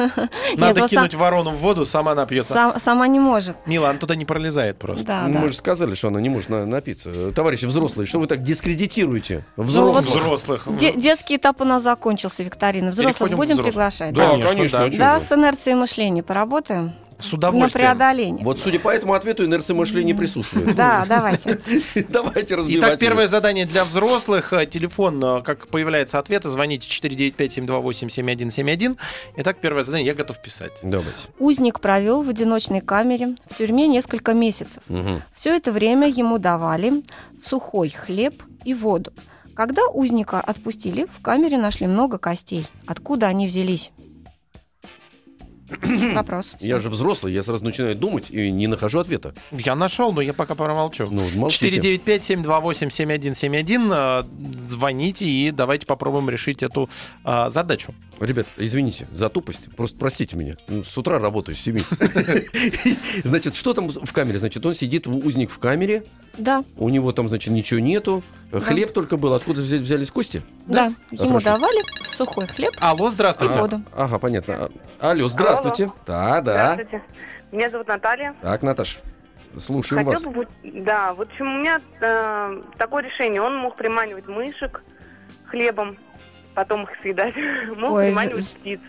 [0.58, 2.54] Надо вот кинуть ворону в воду, сама напьется.
[2.54, 3.58] Сам- сама не может.
[3.66, 5.04] Мила, она туда не пролезает просто.
[5.06, 5.40] Да, Ну, да.
[5.40, 7.32] Мы же сказали, что она не может на- напиться.
[7.32, 10.06] Товарищи взрослые, что вы так дискредитируете Ну, вот взрослых?
[10.24, 10.78] Взрослых.
[10.78, 12.92] Де- детский этап у нас закончился, Викторина.
[12.92, 14.14] Взрослых будем приглашать?
[14.14, 14.98] Да, Конечно, конечно.
[14.98, 15.20] да.
[15.20, 16.94] с инерцией мышления поработаем.
[17.20, 17.86] С На удовольствием.
[17.86, 18.46] преодоление.
[18.46, 20.74] Вот судя по этому ответу, инерция мышления присутствует.
[20.76, 21.60] Да, давайте.
[22.10, 22.90] Давайте разбивать.
[22.92, 24.54] Итак, первое задание для взрослых.
[24.54, 28.98] Э, Телефон, э, как появляется ответ, звоните 495-728-7171.
[29.38, 30.74] Итак, первое задание я готов писать.
[30.82, 31.12] Давайте.
[31.40, 34.82] Узник провел в одиночной камере в тюрьме несколько месяцев.
[35.36, 37.04] Все это время ему давали
[37.44, 39.12] сухой хлеб и воду.
[39.56, 42.66] Когда узника отпустили, в камере нашли много костей.
[42.88, 43.92] Откуда они взялись?
[46.14, 46.56] Вопрос.
[46.60, 49.34] Я же взрослый, я сразу начинаю думать и не нахожу ответа.
[49.52, 51.08] Я нашел, но я пока промолчу.
[51.12, 51.78] Ну, молчите.
[52.06, 53.92] 495-728-7171.
[53.92, 54.24] э,
[54.68, 56.90] Звоните и давайте попробуем решить эту
[57.24, 57.94] э, задачу.
[58.20, 60.56] Ребят, извините за тупость, просто простите меня.
[60.68, 61.80] Ну, С утра работаю с 7.
[63.24, 64.40] Значит, что там в камере?
[64.40, 66.04] Значит, он сидит, в- узник в камере,
[66.38, 69.34] Да, у него там, значит, ничего нету, хлеб только был.
[69.34, 70.42] Откуда взя- взялись кости?
[70.66, 70.92] да.
[71.12, 71.56] Ему хорошо.
[71.56, 71.82] давали
[72.16, 73.60] сухой хлеб Алло, и здравствуйте.
[73.60, 73.82] воду.
[73.96, 74.70] Ага, понятно.
[75.00, 75.92] А- Алло, здравствуйте.
[76.06, 76.74] Да, да.
[76.74, 77.04] Здравствуйте.
[77.52, 78.36] Меня зовут Наталья.
[78.42, 79.00] Так, Наташ,
[79.58, 80.36] слушаем Хотел вас.
[80.36, 83.42] бы, да, вот в общем, у меня э, такое решение.
[83.42, 84.84] Он мог приманивать мышек
[85.46, 85.98] хлебом,
[86.54, 87.34] потом их съедать.
[87.78, 88.80] Мог Ой, приманивать птиц.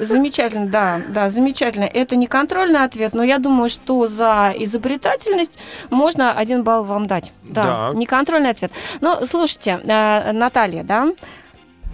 [0.00, 1.84] Замечательно, да, да, замечательно.
[1.84, 5.58] Это не контрольный ответ, но я думаю, что за изобретательность
[5.90, 7.32] можно один балл вам дать.
[7.42, 7.98] Да, Да.
[7.98, 8.72] не контрольный ответ.
[9.00, 11.08] Но слушайте, э, Наталья, да?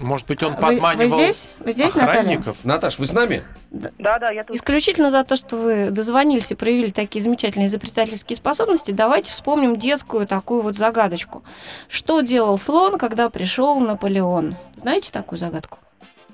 [0.02, 1.48] Может быть, он Вы- подманивал Вы здесь?
[1.60, 2.20] Вы здесь, Наталья?
[2.20, 2.56] охранников?
[2.64, 3.42] Наташ, вы с нами?
[3.70, 4.56] Да, да, я тут.
[4.56, 10.26] Исключительно за то, что вы дозвонились и проявили такие замечательные изобретательские способности, давайте вспомним детскую
[10.26, 11.42] такую вот загадочку.
[11.88, 14.56] Что делал слон, когда пришел Наполеон?
[14.76, 15.78] Знаете такую загадку?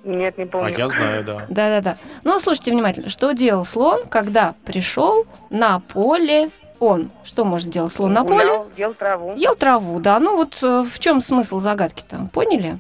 [0.05, 0.79] Нет, не А помню.
[0.79, 1.37] я знаю, да.
[1.49, 1.97] Да-да-да.
[2.25, 3.09] Ну, слушайте внимательно.
[3.11, 6.51] Что делал слон, когда пришел на поле
[6.81, 7.11] он?
[7.25, 8.39] Что может делать слон на поле?
[8.45, 9.35] Гулял, ел траву.
[9.37, 10.19] Ел траву, да.
[10.21, 12.29] Ну вот э, в чем смысл загадки-то?
[12.33, 12.79] Поняли?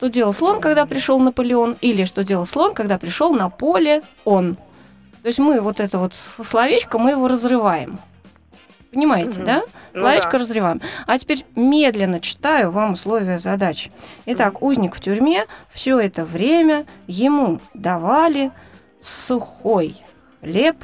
[0.00, 1.76] Что делал слон, когда пришел Наполеон?
[1.82, 4.56] Или что делал слон, когда пришел на поле он?
[5.20, 7.98] То есть мы вот это вот словечко, мы его разрываем.
[8.90, 9.44] Понимаете, Мгм.
[9.44, 9.62] да?
[9.92, 10.38] Ну Словечко да.
[10.38, 10.80] разрываем.
[11.06, 13.92] А теперь медленно читаю вам условия задачи.
[14.24, 18.52] Итак, узник в тюрьме все это время ему давали
[19.02, 20.02] сухой
[20.40, 20.76] хлеб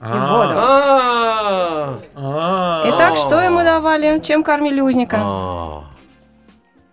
[0.00, 0.54] и воду.
[0.56, 2.84] А, А.
[2.86, 4.20] Итак, что ему давали?
[4.20, 5.18] Чем кормили узника?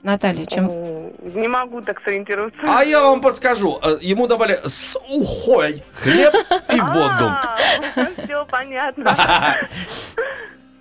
[0.07, 0.11] А.
[0.11, 0.67] Наталья, чем?
[1.35, 2.59] Не могу так сориентироваться.
[2.67, 3.79] А я вам подскажу.
[3.83, 6.33] Э, Ему давали сухой хлеб
[6.73, 7.31] и воду.
[8.23, 9.15] Все понятно.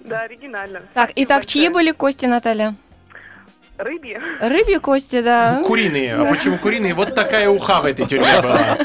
[0.07, 0.83] Да, оригинально.
[0.95, 2.77] Так, итак, чьи были кости, Наталья?
[3.79, 4.19] Рыбьи.
[4.41, 5.63] Рыбьи кости, да.
[5.67, 6.15] Куриные.
[6.15, 6.95] А почему куриные?
[6.95, 8.79] Вот такая уха в этой тюрьме была.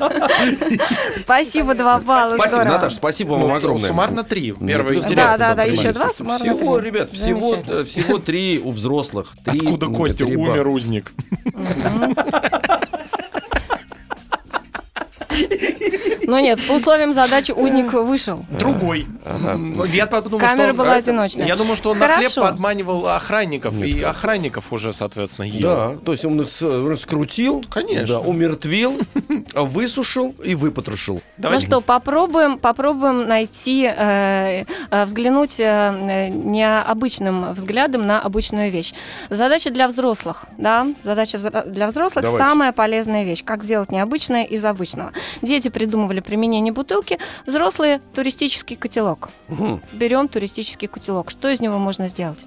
[1.18, 2.36] Спасибо, два балла.
[2.36, 2.74] Спасибо, здорово.
[2.74, 3.88] Наташ, спасибо вам Ну, огромное.
[3.88, 4.54] Суммарно три.
[4.60, 5.38] Ну, Первое плюс интересно.
[5.38, 6.88] Да, да, да, еще два, суммарно Всего, три.
[6.90, 9.34] ребят, всего, э, всего три у взрослых.
[9.46, 10.26] Откуда Костя?
[10.26, 11.12] Умер узник.
[16.32, 18.46] Но нет, по условиям задачи узник вышел.
[18.58, 19.06] Другой.
[19.92, 21.46] Я подумал, Камера что он- была одиночная.
[21.46, 25.62] Я думаю, что он на хлеб подманивал охранников, и охранников уже, соответственно, ел.
[25.70, 28.16] Да, то есть он их раскрутил, Конечно.
[28.16, 28.98] да, умертвил,
[29.54, 31.22] высушил и выпотрошил.
[31.38, 38.94] Ну что, попробуем, попробуем найти, э, э, взглянуть э, необычным взглядом на обычную вещь.
[39.30, 43.44] Задача для взрослых, да, задача для взрослых самая полезная вещь.
[43.44, 45.12] Как сделать необычное из обычного.
[45.42, 49.30] Дети придумывали применение бутылки, взрослые туристический котелок.
[49.48, 49.82] Мгм.
[49.94, 51.32] Берем туристический котелок.
[51.32, 52.40] Что из него можно сделать?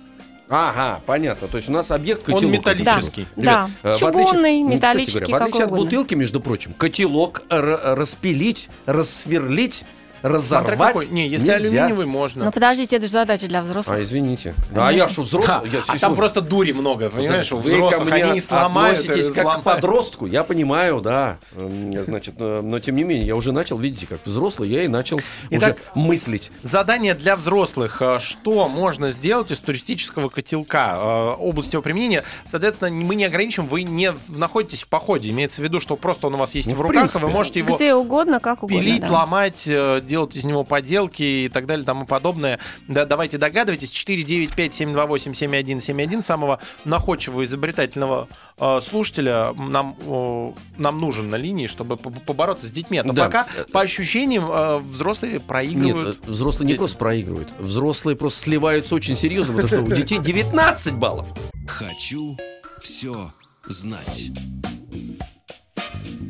[0.48, 1.48] Ага, понятно.
[1.48, 2.52] То есть у нас объект Он котелок.
[2.54, 3.26] металлический.
[3.36, 5.84] Ребят, Да, э, чугунный, кстати металлический, говоря, в отличие от угодно.
[5.86, 9.84] бутылки, между прочим, котелок распилить, рассверлить,
[10.28, 11.06] разорвать какой.
[11.08, 11.56] Не, если нельзя.
[11.84, 12.46] алюминиевый, можно.
[12.46, 13.98] Ну подождите, это же задача для взрослых.
[13.98, 14.54] А, извините.
[14.70, 14.88] Конечно.
[14.88, 15.70] А я что, взрослый?
[15.70, 17.52] Да, Я- а там просто дури много, понимаешь?
[17.52, 21.36] У Вы взрослых ко мне они сломают, как к подростку, я понимаю, да.
[21.52, 25.20] Значит, э, но тем не менее, я уже начал, видите, как взрослый, я и начал
[25.50, 26.50] Итак, уже мыслить.
[26.62, 28.00] Задание для взрослых.
[28.00, 30.94] Э, Что можно сделать из туристического котелка?
[30.96, 32.24] Э, Область его применения.
[32.46, 35.28] Соответственно, мы не ограничим, вы не находитесь в походе.
[35.30, 37.58] Имеется в виду, что просто он у вас есть Ну, в руках, и вы можете
[37.60, 38.80] его Где угодно, как угодно.
[38.82, 39.10] пилить, да.
[39.12, 39.68] ломать,
[40.14, 42.60] делать из него поделки и так далее, тому подобное.
[42.86, 43.90] Да, давайте догадывайтесь.
[43.92, 52.68] 495-728-7171 самого находчивого, изобретательного э, слушателя нам, э, нам нужен на линии, чтобы по- побороться
[52.68, 53.02] с детьми.
[53.04, 53.24] Но Да.
[53.24, 56.20] пока, по ощущениям, э, взрослые проигрывают.
[56.20, 56.78] Нет, взрослые не Дети.
[56.78, 61.26] просто проигрывают, взрослые просто сливаются очень серьезно, потому что у детей 19 баллов.
[61.66, 62.38] Хочу
[62.80, 63.32] все
[63.66, 64.30] знать.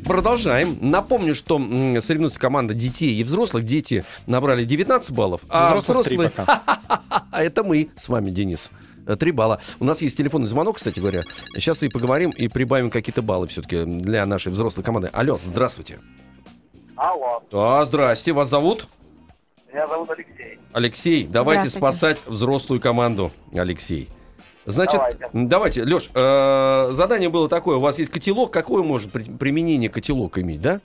[0.05, 0.77] Продолжаем.
[0.81, 3.65] Напомню, что соревнуется команда детей и взрослых.
[3.65, 6.29] Дети набрали 19 баллов, а Взрослых взрослые...
[6.29, 6.61] пока.
[7.31, 8.69] А это мы с вами, Денис.
[9.07, 9.61] Э, Три балла.
[9.79, 11.23] У нас есть телефонный звонок, кстати говоря.
[11.55, 15.09] Сейчас и поговорим, и прибавим какие-то баллы все-таки для нашей взрослой команды.
[15.11, 15.99] Алло, здравствуйте.
[16.95, 18.87] Алло, А, здрасте, вас зовут?
[19.71, 20.59] меня зовут Алексей.
[20.71, 24.07] Алексей, давайте спасать взрослую команду, Алексей.
[24.65, 25.29] Значит, Давайте.
[25.33, 26.09] давайте, Леш,
[26.95, 27.77] задание было такое.
[27.77, 28.51] У вас есть котелок.
[28.51, 30.79] Какое может при- применение котелок иметь, да?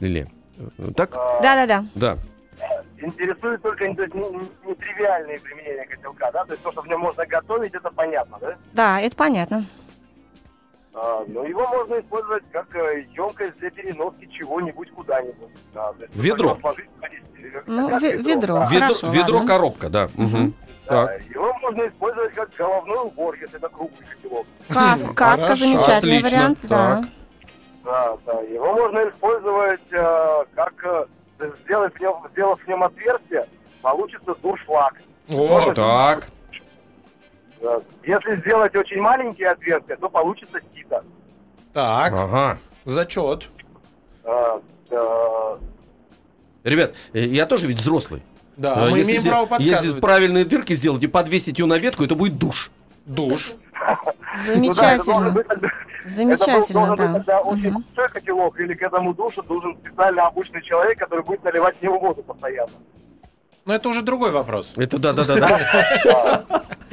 [0.00, 0.26] Или
[0.58, 1.12] э, так?
[1.12, 1.86] Да-да-да.
[1.94, 2.18] Да.
[2.98, 6.44] Интересует только то есть, не- не- нетривиальные применения котелка, да?
[6.44, 8.56] То есть то, что в нем можно готовить, это понятно, да?
[8.74, 9.64] Да, это понятно.
[10.94, 15.52] А, но его можно использовать как э, емкость для переноски чего-нибудь куда-нибудь.
[15.74, 16.58] Да, Ведро.
[17.38, 18.58] или Ну, как ве- ведро.
[18.60, 18.64] да.
[18.70, 20.08] Ведро, Хорошо, ведро коробка, да.
[20.14, 20.54] Мгм.
[20.88, 21.22] Да, Так.
[21.30, 24.46] Его можно использовать как головной убор, если это круглый котелок.
[24.68, 26.28] Кас- каска Хорошо, замечательный отлично.
[26.28, 26.96] вариант, да.
[26.96, 27.04] Так.
[27.84, 28.40] Да, да.
[28.42, 33.46] Его можно использовать э, как э, сделать в нем, сделав в нем отверстие,
[33.82, 34.94] получится дуршлаг.
[35.28, 36.28] О, Так.
[37.60, 37.80] Да.
[38.04, 41.02] Если сделать очень маленькие отверстия, то получится сито.
[41.72, 42.58] Так, Ага.
[42.84, 43.48] зачет.
[44.24, 45.58] А, да.
[46.64, 48.22] Ребят, э, я тоже ведь взрослый.
[48.56, 50.00] Да, А мы если имеем право Если подсказывать.
[50.00, 52.70] правильные дырки сделать и подвесить ее на ветку, это будет душ.
[53.04, 53.52] Душ.
[54.48, 55.38] Ну да, это Замечательно.
[55.48, 55.70] это
[56.04, 57.12] Замечательно, должен быть да.
[57.14, 61.76] тогда очень большой котелок, или к этому душу должен специально обученный человек, который будет наливать
[61.78, 62.72] в него воду постоянно.
[63.64, 64.72] Но это уже другой вопрос.
[64.76, 66.44] Это да-да-да.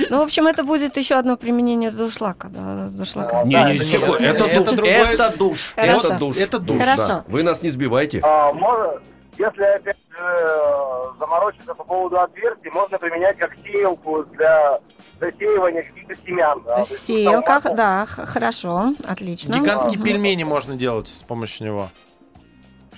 [0.09, 2.49] Ну, в общем, это будет еще одно применение дуршлака.
[2.49, 3.41] Да, дуршлака.
[3.41, 6.37] А, Не, да, не, это не- это это душ, другой- это душ, это душ.
[6.37, 6.79] Это душ.
[6.79, 7.07] Хорошо.
[7.07, 7.23] Да.
[7.27, 8.19] Вы нас не сбивайте.
[8.23, 8.99] А, можно,
[9.37, 14.79] если опять же заморочиться по поводу отверстий, можно применять как сеялку для
[15.19, 16.63] засеивания каких-то семян.
[16.85, 19.53] Сеялка, да, хорошо, отлично.
[19.53, 21.89] Гигантские пельмени можно делать с помощью него.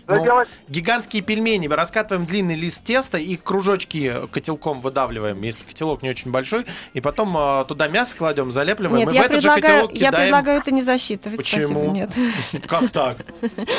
[0.05, 0.47] Что Ну, делать?
[0.67, 1.67] Гигантские пельмени.
[1.67, 6.65] Раскатываем длинный лист теста и кружочки котелком выдавливаем, если котелок не очень большой.
[6.93, 8.99] И потом а, туда мясо кладем, залепливаем.
[9.05, 11.37] Нет, и я в этот же предлагаю, котелок я предлагаю это не засчитывать.
[11.37, 11.61] Почему?
[11.67, 12.09] Спасибо, нет.
[12.67, 13.17] Как так?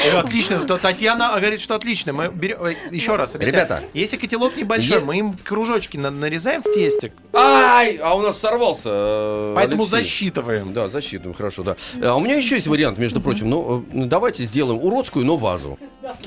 [0.05, 0.61] Э, Отлично.
[0.67, 2.13] То Татьяна говорит, что отлично.
[2.13, 2.63] Мы берем...
[2.65, 3.35] э, Еще раз.
[3.37, 3.83] Ребята.
[3.95, 7.13] Если котелок небольшой, мы им кружочки на- нарезаем в тестик,
[7.67, 8.89] Ай, а у нас сорвался.
[8.93, 9.99] э, поэтому Алексей.
[10.03, 10.73] засчитываем.
[10.73, 11.77] Да, засчитываем, хорошо, да.
[12.03, 13.51] А у меня еще есть вариант, между прочим.
[13.51, 15.79] Ну, э, давайте сделаем уродскую, но вазу.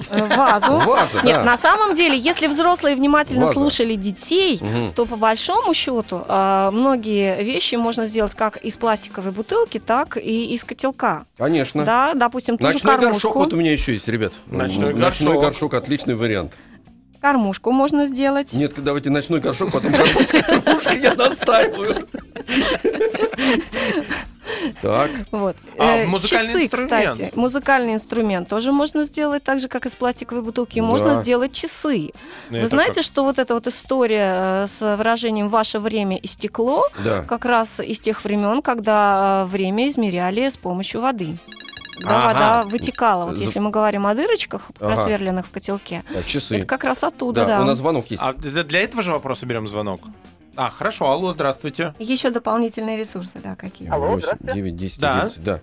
[0.09, 0.73] Э, Вазу.
[0.79, 1.43] Вазу, Нет, да.
[1.45, 3.53] на самом деле, если взрослые внимательно Ваза.
[3.53, 4.91] слушали детей, Мгм.
[4.93, 10.65] то по большому счету многие вещи можно сделать как из пластиковой бутылки, так и из
[10.65, 11.23] котелка.
[11.37, 11.85] Конечно.
[11.85, 13.39] Да, допустим, ту же Ночной горшок кормушку.
[13.39, 14.33] вот у меня еще есть, ребят.
[14.47, 15.41] Ночной Ночной горшок.
[15.43, 16.53] горшок отличный вариант.
[17.21, 18.53] Кормушку можно сделать.
[18.53, 22.07] Нет, давайте ночной горшок, потом кормушка, я настаиваю.
[24.81, 25.55] Так, Вот.
[25.77, 27.11] А, Э, музыкальный часы, инструмент?
[27.13, 27.31] кстати.
[27.35, 30.79] Музыкальный инструмент тоже можно сделать так же, как из пластиковой бутылки.
[30.79, 31.21] Можно Да.
[31.21, 32.11] сделать часы.
[32.49, 33.03] Ну, Вы знаете, как?
[33.03, 37.21] что вот эта вот история э, с выражением «ваше время истекло» да.
[37.23, 41.37] как раз из тех времен, когда э, время измеряли с помощью воды.
[41.99, 42.33] Когда Ага.
[42.33, 43.25] вода вытекала.
[43.25, 44.87] Вот За- если мы говорим о дырочках, Ага.
[44.95, 46.57] просверленных в котелке, Так, часы.
[46.57, 47.61] это как раз оттуда, Да, да.
[47.61, 48.21] у нас звонок есть.
[48.23, 50.01] А для этого же вопроса берем звонок?
[50.55, 51.09] А, хорошо.
[51.11, 51.93] Алло, здравствуйте.
[51.99, 53.89] Еще дополнительные ресурсы, да, какие.
[53.89, 54.53] Алло, 8, здравствуйте.
[54.55, 55.13] 9, 10, Да.
[55.19, 55.61] 11, да.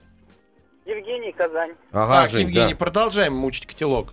[0.87, 1.73] Евгений, Казань.
[1.93, 2.79] Ага, так, Жень, Евгений, да.
[2.79, 4.13] продолжаем мучить котелок.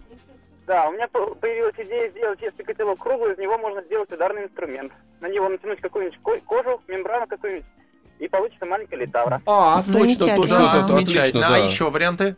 [0.65, 4.45] Да, у меня по- появилась идея сделать, если котелок круглый, из него можно сделать ударный
[4.45, 4.91] инструмент.
[5.21, 7.65] На него натянуть какую-нибудь ко- кожу, мембрану какую-нибудь,
[8.19, 9.41] и получится маленькая литавра.
[9.45, 10.35] А, точно, Замечательно.
[10.37, 11.21] точно, Да, это замечательно.
[11.23, 11.57] отлично, А да.
[11.57, 12.35] еще варианты?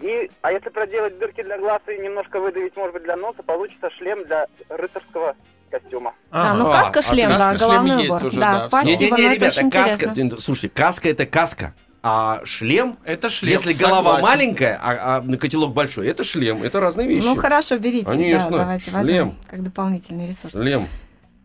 [0.00, 3.90] И, а если проделать дырки для глаз и немножко выдавить, может быть, для носа, получится
[3.98, 5.34] шлем для рыцарского
[5.70, 6.14] костюма.
[6.30, 7.38] Да, ну А, каска шлем, отлично.
[7.38, 8.24] да, Шлем головной убор.
[8.24, 8.68] уже, да, да.
[8.68, 10.40] спасибо, Не-не-не, но это ребята, очень каска, интересно.
[10.40, 13.52] слушайте, каска это каска, а шлем, Это шлем.
[13.52, 14.24] если голова согласен.
[14.38, 17.24] маленькая, а, а котелок большой, это шлем, это разные вещи.
[17.26, 18.06] Ну хорошо, берите.
[18.06, 18.50] Конечно.
[18.50, 19.38] Да, давайте возьмем Лем.
[19.50, 20.54] как дополнительный ресурс.
[20.54, 20.86] Шлем.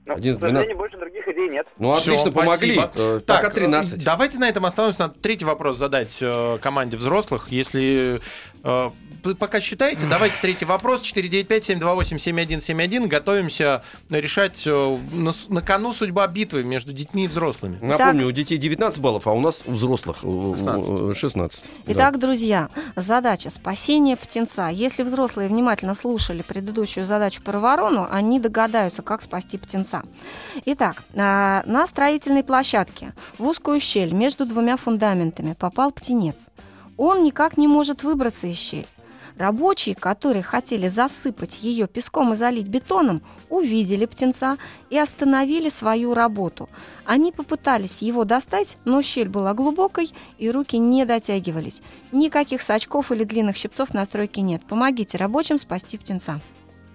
[0.06, 1.66] Но, Один к сожалению, больше других идей нет.
[1.78, 2.74] Ну, Всё, отлично, помогли.
[2.76, 2.92] спасибо.
[2.96, 4.02] Э, Так, Пока 13.
[4.02, 5.04] э, давайте на этом остановимся.
[5.04, 7.48] Надо третий вопрос задать э, команде взрослых.
[7.52, 8.20] Если
[8.64, 8.90] э,
[9.24, 11.02] пока считаете, давайте третий вопрос.
[11.02, 13.08] 495-728-7171.
[13.08, 17.78] Готовимся решать э, на, на кону судьба битвы между детьми и взрослыми.
[17.82, 21.18] Напомню, у детей 19 баллов, а у нас у взрослых э, 16.
[21.18, 21.64] 16.
[21.88, 24.70] Итак, друзья, задача спасения птенца.
[24.70, 30.04] Если взрослые внимательно слушали предыдущую задачу про ворону, они догадаются, как спасти птенца.
[30.66, 36.50] Итак, на строительной площадке в узкую щель между двумя фундаментами попал птенец.
[36.98, 38.86] Он никак не может выбраться из щели.
[39.38, 44.58] Рабочие, которые хотели засыпать ее песком и залить бетоном, увидели птенца
[44.90, 46.70] и остановили свою работу.
[47.06, 51.82] Они попытались его достать, но щель была глубокой, и руки не дотягивались.
[52.12, 54.64] Никаких сачков или длинных щипцов на стройке нет.
[54.66, 56.40] Помогите рабочим спасти птенца.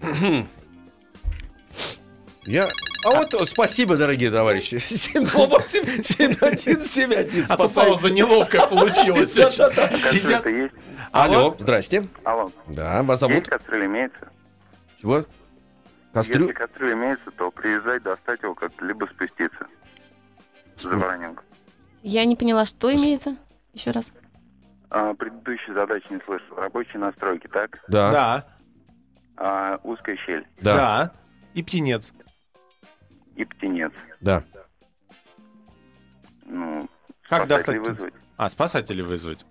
[2.49, 2.71] Я...
[3.05, 4.77] А вот э, спасибо, дорогие товарищи.
[4.77, 7.45] 728-7171.
[7.47, 9.35] А то пауза неловкая получилась.
[9.35, 10.47] Сидят.
[10.47, 10.73] Есть?
[11.13, 12.07] Алло, здрасте.
[12.25, 12.51] Алло.
[12.67, 13.49] Да, вас Есть зовут?
[13.49, 14.29] кастрюль имеется?
[14.99, 15.27] Чего?
[16.15, 16.45] Кастрю...
[16.47, 19.67] Если кастрюль имеется, то приезжай, достать его как-то, либо спуститься.
[20.79, 21.45] За вороненком.
[22.03, 23.37] Я не поняла, что имеется.
[23.75, 24.11] Еще раз.
[24.89, 26.57] А, предыдущей задачи не слышал.
[26.57, 27.79] Рабочие настройки, так?
[27.89, 28.47] Да, Да,
[29.37, 31.13] А, узкая щель да, да.
[31.53, 32.15] И птенец.
[33.39, 33.93] И птенец.
[34.21, 34.43] да.
[36.47, 36.89] Ну,
[37.29, 38.15] Как достать вызвать.
[38.37, 39.45] А, спасателей вызвать.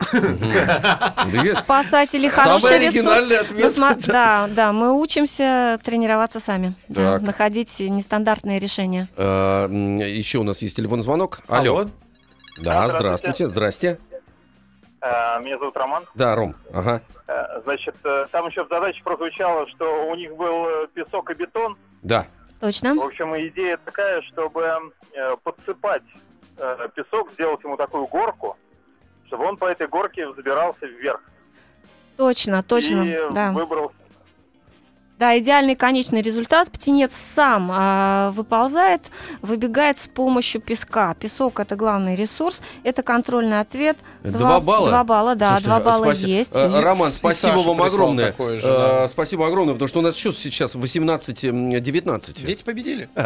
[1.62, 3.78] Спасатели хороший ресурс.
[3.78, 9.08] Ну, Да, да, мы учимся тренироваться сами, находить нестандартные решения.
[9.18, 11.42] Э, Еще у нас есть телефон звонок.
[11.48, 11.88] Алло.
[12.62, 13.48] Да, Здравствуйте.
[13.48, 14.00] здрасте.
[15.02, 16.04] Э, Меня зовут Роман.
[16.16, 17.96] Да, Ром, ага, Э, Значит,
[18.32, 21.78] там еще в задаче прозвучало, что у них был песок и бетон.
[22.02, 22.26] да.
[22.60, 22.96] Точно?
[22.96, 24.64] В общем, идея такая, чтобы
[25.14, 26.04] э, подсыпать
[26.58, 28.58] э, песок, сделать ему такую горку,
[29.28, 31.22] чтобы он по этой горке взбирался вверх.
[32.18, 33.52] Точно, точно, И да.
[33.52, 33.92] выбрал
[35.20, 36.70] Да, идеальный конечный результат.
[36.70, 39.02] Птенец сам а, выползает,
[39.42, 41.16] выбегает с помощью песка.
[41.16, 43.98] Песок– это главный ресурс, это контрольный ответ.
[44.24, 44.90] Два балла?
[44.90, 46.56] Два балла, да, Слушайте, два балла спаси- есть.
[46.56, 48.28] Э, И- Роман, и спасибо вам огромное.
[48.28, 49.08] такое же, Э, да.
[49.08, 52.44] Спасибо огромное, потому что у нас счет сейчас 18-19.
[52.46, 53.10] Дети победили.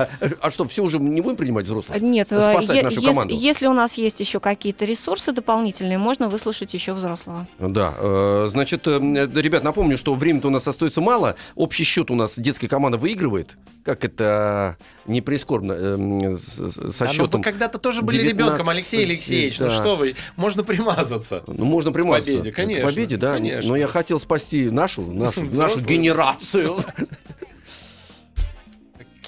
[0.42, 2.00] А что, все уже не будем принимать взрослых?
[2.02, 3.36] Нет, э, Спасать е- нашу команду.
[3.36, 7.46] если у нас есть еще какие-то ресурсы дополнительные, можно выслушать еще взрослого.
[7.60, 11.36] Да, э, значит, э, э, ребят, напомню, что времени-то у нас остается мало.
[11.56, 13.58] Общий счет у нас детская команда выигрывает.
[13.84, 17.40] Как это не прискорбно э, с- со А ну счетом.
[17.40, 19.60] вы когда-то тоже были 19, ребенком, Алексей Алексеевич.
[19.60, 19.74] Ну да.
[19.76, 21.44] что вы, можно примазаться.
[21.48, 22.32] Ну, можно примазаться.
[22.34, 23.34] победе, конечно, К победе, да.
[23.34, 23.70] конечно.
[23.70, 26.78] Но я хотел спасти нашу, нашу, нашу генерацию.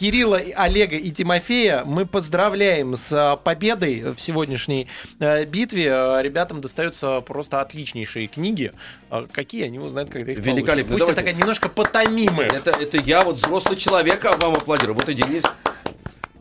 [0.04, 4.90] Кирилла, Олега и Тимофея мы поздравляем с а, победой в сегодняшней
[5.22, 5.94] э, битве.
[5.94, 8.74] А, Ребятам достаются просто отличнейшие книги.
[9.10, 10.58] А Какие они узнают, когда их получат.
[10.58, 10.92] Великолепно.
[10.92, 11.22] Пусть Давайте.
[11.22, 12.50] это такая немножко потомимая.
[12.50, 14.94] Это, это я, вот взрослый человек, а вам аплодирую.
[14.94, 15.44] Вот и Денис.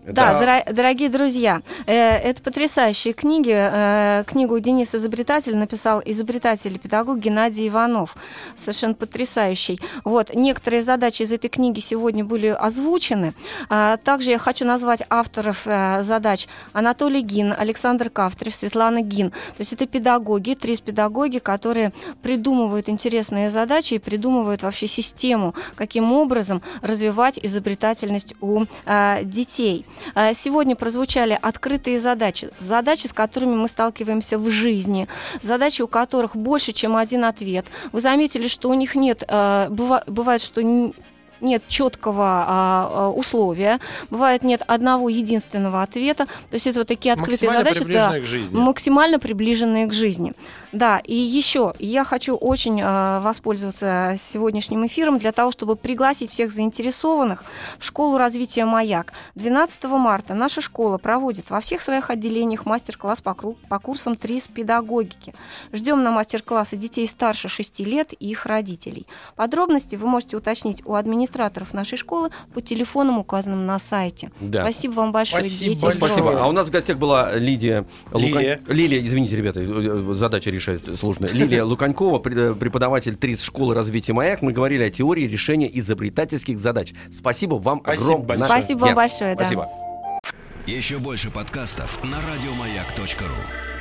[0.05, 3.53] Да, дора- дорогие друзья, э, это потрясающие книги.
[3.55, 8.17] Э, книгу Денис Изобретатель написал изобретатель и педагог Геннадий Иванов.
[8.57, 9.81] Совершенно потрясающий.
[10.05, 13.33] Вот, некоторые задачи из этой книги сегодня были озвучены.
[13.69, 19.31] А, также я хочу назвать авторов э, задач Анатолий Гин, Александр Кавтрев, Светлана Гин.
[19.31, 26.13] То есть это педагоги, три педагоги, которые придумывают интересные задачи и придумывают вообще систему, каким
[26.13, 29.87] образом развивать изобретательность у э, детей.
[30.15, 35.09] Э, Сегодня прозвучали открытые задачи, задачи, с которыми мы сталкиваемся в жизни,
[35.43, 37.67] задачи, у которых больше, чем один ответ.
[37.93, 40.63] Вы заметили, что у них нет, э, быва- бывает, что
[41.43, 43.81] нет четкого а, а, условия,
[44.11, 46.27] бывает нет одного единственного ответа.
[46.27, 48.57] То есть это вот такие открытые Максимально задачи, да, к жизни.
[48.57, 50.33] максимально приближенные к жизни.
[50.73, 56.51] Да, и еще я хочу очень э, воспользоваться сегодняшним эфиром для того, чтобы пригласить всех
[56.51, 57.45] заинтересованных
[57.79, 59.13] в школу развития «Маяк».
[59.35, 65.35] 12 марта наша школа проводит во всех своих отделениях мастер-класс по, по курсам ТРИС педагогики.
[65.73, 69.07] Ждем на мастер-классы детей старше 6 лет и их родителей.
[69.37, 70.95] Подробности вы можете уточнить у
[71.33, 74.31] администраторов нашей школы по телефонам, указанным на сайте.
[74.41, 74.63] Да.
[74.63, 75.83] Спасибо вам большое, Спасибо дети.
[75.83, 75.99] большое.
[75.99, 76.21] Спасибо.
[76.21, 76.43] взрослые.
[76.45, 78.59] А у нас в гостях была Лидия Лилия.
[78.59, 81.31] Лукан- Лилия, извините, ребята, э, э, задача решать сложная.
[81.31, 84.43] Лилия Луканькова, пред- преподаватель ТРИС школы развития «Маяк».
[84.43, 86.93] Мы говорили о теории решения изобретательских задач.
[87.17, 88.27] Спасибо вам Спасибо огромное.
[88.27, 88.47] большое.
[88.49, 89.45] Спасибо вам большое, да.
[89.45, 89.69] Спасибо.
[90.67, 93.72] Еще больше подкастов на радиомаяк.ру.